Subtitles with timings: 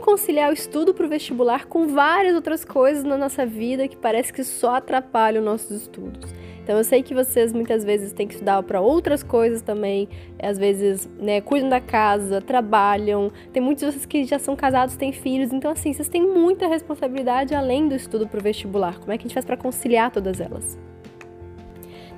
[0.00, 4.32] Conciliar o estudo para o vestibular com várias outras coisas na nossa vida que parece
[4.32, 6.32] que só atrapalham nossos estudos?
[6.62, 10.08] Então eu sei que vocês muitas vezes têm que estudar para outras coisas também,
[10.40, 13.30] às vezes, né, cuidam da casa, trabalham.
[13.52, 16.66] Tem muitos de vocês que já são casados, têm filhos, então assim, vocês têm muita
[16.66, 18.98] responsabilidade além do estudo para o vestibular.
[18.98, 20.78] Como é que a gente faz para conciliar todas elas?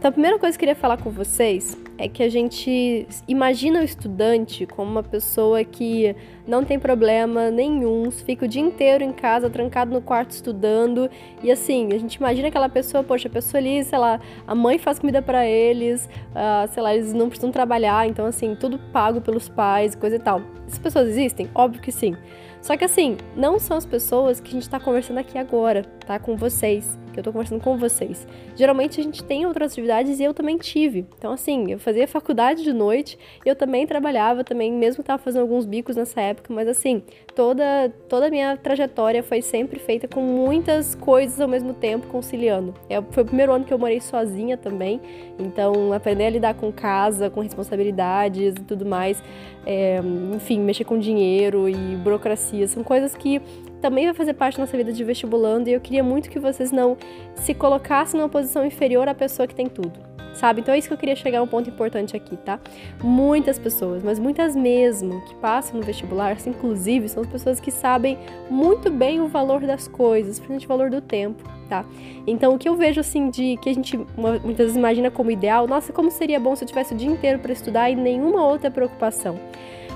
[0.02, 3.78] Então, a primeira coisa que eu queria falar com vocês é que a gente imagina
[3.78, 9.12] o estudante como uma pessoa que não tem problema nenhum, fica o dia inteiro em
[9.12, 11.08] casa, trancado no quarto estudando,
[11.40, 14.76] e assim, a gente imagina aquela pessoa, poxa, a pessoa ali, sei lá, a mãe
[14.76, 19.20] faz comida para eles, uh, sei lá, eles não precisam trabalhar, então assim, tudo pago
[19.20, 20.42] pelos pais, coisa e tal.
[20.66, 21.48] Essas pessoas existem?
[21.54, 22.16] Óbvio que sim.
[22.60, 26.18] Só que assim, não são as pessoas que a gente tá conversando aqui agora, tá?
[26.18, 28.26] Com vocês que eu tô conversando com vocês.
[28.56, 31.06] Geralmente a gente tem outras atividades e eu também tive.
[31.18, 35.64] Então, assim, eu fazia faculdade de noite, eu também trabalhava, também, mesmo tava fazendo alguns
[35.64, 37.02] bicos nessa época, mas assim,
[37.34, 42.74] toda, toda a minha trajetória foi sempre feita com muitas coisas ao mesmo tempo, conciliando.
[42.88, 45.00] É, foi o primeiro ano que eu morei sozinha também,
[45.38, 49.22] então aprender a lidar com casa, com responsabilidades e tudo mais,
[49.66, 50.00] é,
[50.34, 53.40] enfim, mexer com dinheiro e burocracia, são coisas que
[53.82, 56.70] também vai fazer parte da nossa vida de vestibulando e eu queria muito que vocês
[56.70, 56.96] não
[57.34, 59.92] se colocassem numa posição inferior à pessoa que tem tudo.
[60.34, 60.62] Sabe?
[60.62, 62.58] Então é isso que eu queria chegar a um ponto importante aqui, tá?
[63.02, 68.16] Muitas pessoas, mas muitas mesmo, que passam no vestibular, inclusive, são as pessoas que sabem
[68.48, 71.84] muito bem o valor das coisas, principalmente o valor do tempo, tá?
[72.26, 75.66] Então o que eu vejo assim de que a gente muitas vezes imagina como ideal,
[75.66, 78.70] nossa, como seria bom se eu tivesse o dia inteiro para estudar e nenhuma outra
[78.70, 79.38] preocupação.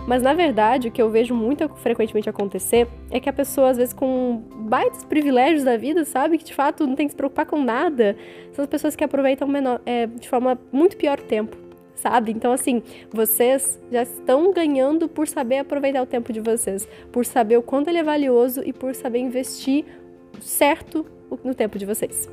[0.06, 3.76] Mas na verdade, o que eu vejo muito frequentemente acontecer é que a pessoa, às
[3.76, 6.38] vezes, com baitos privilégios da vida, sabe?
[6.38, 8.16] Que de fato não tem que se preocupar com nada,
[8.53, 11.56] são as pessoas que aproveitam menor, é, de forma muito pior o tempo.
[11.97, 12.31] Sabe?
[12.31, 17.56] Então, assim, vocês já estão ganhando por saber aproveitar o tempo de vocês, por saber
[17.56, 19.84] o quanto ele é valioso e por saber investir
[20.38, 21.06] certo
[21.42, 22.28] no tempo de vocês.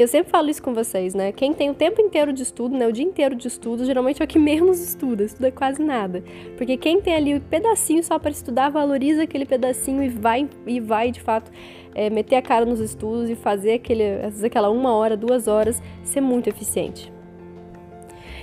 [0.00, 1.30] Eu sempre falo isso com vocês, né?
[1.30, 2.86] Quem tem o tempo inteiro de estudo, né?
[2.86, 6.24] O dia inteiro de estudo, geralmente é o que menos estuda, estuda quase nada.
[6.56, 10.48] Porque quem tem ali o um pedacinho só para estudar, valoriza aquele pedacinho e vai,
[10.66, 11.52] e vai de fato,
[11.94, 14.02] é, meter a cara nos estudos e fazer aquele,
[14.42, 17.12] aquela uma hora, duas horas, ser muito eficiente.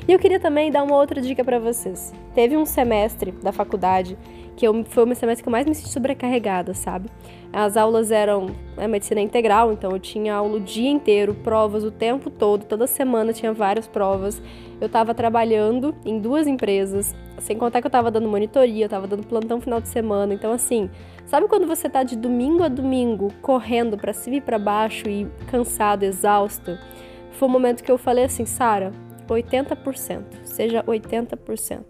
[0.08, 2.14] E eu queria também dar uma outra dica para vocês.
[2.34, 4.18] Teve um semestre da faculdade
[4.56, 7.10] que eu, foi o semestre que eu mais me senti sobrecarregada, sabe?
[7.52, 8.48] As aulas eram
[8.78, 12.88] é, medicina integral, então eu tinha aula o dia inteiro, provas o tempo todo, toda
[12.88, 14.42] semana tinha várias provas.
[14.80, 19.08] Eu estava trabalhando em duas empresas, sem contar que eu estava dando monitoria, eu estava
[19.08, 20.34] dando plantão final de semana.
[20.34, 20.90] Então, assim,
[21.26, 25.28] sabe quando você tá de domingo a domingo correndo para cima e para baixo e
[25.52, 26.80] cansado, exausto?
[27.34, 28.92] Foi o momento que eu falei assim, Sara,
[29.36, 31.84] 80%, seja 80%.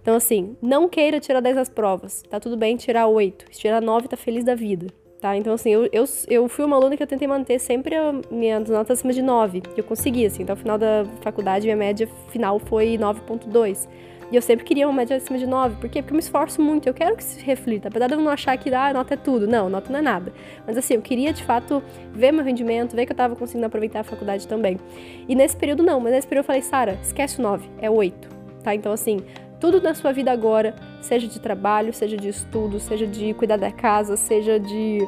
[0.00, 2.22] Então, assim, não queira tirar 10 das provas.
[2.28, 3.46] Tá tudo bem tirar 8.
[3.50, 4.86] Se tirar 9, tá feliz da vida.
[5.18, 5.34] Tá?
[5.34, 8.60] Então, assim, eu, eu, eu fui uma aluna que eu tentei manter sempre a minha
[8.60, 9.62] nota acima de 9.
[9.74, 10.42] E eu consegui, assim.
[10.42, 13.88] Então, ao final da faculdade, minha média final foi 9,2.
[14.34, 15.76] E eu sempre queria uma média acima de 9.
[15.76, 16.02] Por quê?
[16.02, 16.88] Porque eu me esforço muito.
[16.88, 17.86] Eu quero que se reflita.
[17.86, 19.46] Apesar de eu não achar que ah, nota é tudo.
[19.46, 20.32] Não, nota não é nada.
[20.66, 21.80] Mas assim, eu queria de fato
[22.12, 24.76] ver meu rendimento, ver que eu tava conseguindo aproveitar a faculdade também.
[25.28, 26.00] E nesse período não.
[26.00, 27.70] Mas nesse período eu falei, Sara, esquece o 9.
[27.80, 28.28] É 8.
[28.64, 28.74] Tá?
[28.74, 29.20] Então, assim,
[29.60, 33.70] tudo na sua vida agora, seja de trabalho, seja de estudo, seja de cuidar da
[33.70, 34.98] casa, seja de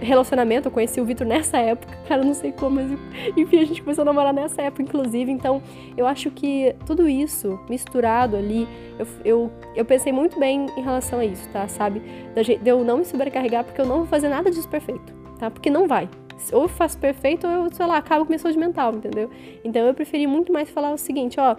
[0.00, 0.68] relacionamento.
[0.68, 2.90] Eu conheci o Vitor nessa época, cara, não sei como, mas
[3.36, 5.30] enfim, a gente começou a namorar nessa época, inclusive.
[5.30, 5.62] Então,
[5.96, 8.68] eu acho que tudo isso misturado ali,
[8.98, 11.66] eu, eu, eu pensei muito bem em relação a isso, tá?
[11.68, 12.02] Sabe?
[12.34, 15.50] De eu não me sobrecarregar, porque eu não vou fazer nada disso perfeito, tá?
[15.50, 16.08] Porque não vai.
[16.52, 19.30] Ou eu faço perfeito, ou eu, sei lá, acabo com minha saúde mental, entendeu?
[19.64, 21.56] Então, eu preferi muito mais falar o seguinte, ó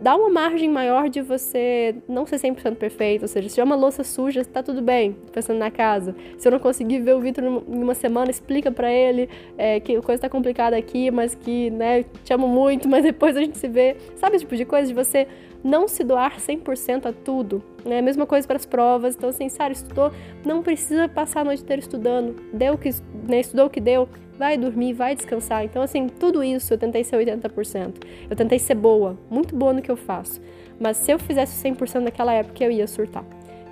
[0.00, 3.76] dá uma margem maior de você não ser 100% perfeito, ou seja, se tiver uma
[3.76, 6.14] louça suja, tá tudo bem, pensando na casa.
[6.38, 9.96] Se eu não conseguir ver o Vitor em uma semana, explica para ele é, que
[9.96, 13.58] a coisa tá complicada aqui, mas que, né, te amo muito, mas depois a gente
[13.58, 13.96] se vê.
[14.16, 15.26] Sabe esse tipo de coisa de você
[15.64, 18.00] não se doar 100% a tudo, né?
[18.00, 19.16] Mesma coisa para as provas.
[19.16, 20.12] Então, assim, Sara, estudou,
[20.44, 22.36] não precisa passar a noite inteira estudando.
[22.52, 22.90] Deu que,
[23.28, 25.64] né, estudou o que deu, vai dormir, vai descansar.
[25.64, 27.94] Então, assim, tudo isso eu tentei ser 80%.
[28.28, 30.40] Eu tentei ser boa, muito boa no que eu faço.
[30.78, 33.24] Mas se eu fizesse 100% naquela época, eu ia surtar.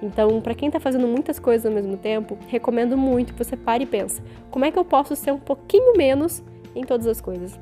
[0.02, 3.84] Então, para quem está fazendo muitas coisas ao mesmo tempo, recomendo muito que você pare
[3.84, 4.20] e pense:
[4.50, 6.43] como é que eu posso ser um pouquinho menos
[6.75, 7.58] em todas as coisas?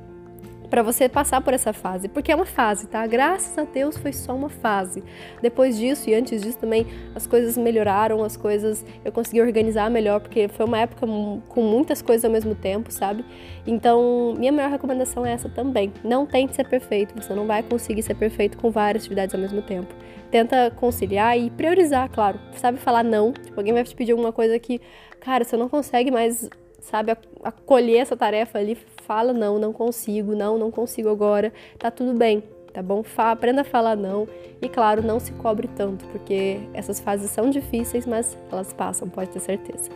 [0.72, 3.06] Para você passar por essa fase, porque é uma fase, tá?
[3.06, 5.04] Graças a Deus foi só uma fase.
[5.42, 10.20] Depois disso e antes disso também as coisas melhoraram, as coisas eu consegui organizar melhor,
[10.20, 13.22] porque foi uma época com muitas coisas ao mesmo tempo, sabe?
[13.66, 15.92] Então, minha maior recomendação é essa também.
[16.02, 19.60] Não tente ser perfeito, você não vai conseguir ser perfeito com várias atividades ao mesmo
[19.60, 19.94] tempo.
[20.30, 22.40] Tenta conciliar e priorizar, claro.
[22.56, 23.34] Sabe falar não?
[23.34, 24.80] Tipo, alguém vai te pedir alguma coisa que,
[25.20, 26.48] cara, você não consegue mais
[26.82, 28.76] sabe, acolher essa tarefa ali,
[29.06, 33.04] fala não, não consigo, não, não consigo agora, tá tudo bem, tá bom?
[33.16, 34.26] aprenda a falar não
[34.60, 39.31] e, claro, não se cobre tanto, porque essas fases são difíceis, mas elas passam, pode
[39.31, 39.90] ter certeza.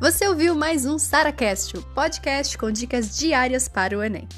[0.00, 4.28] Você ouviu mais um SaraCast, o podcast com dicas diárias para o Enem.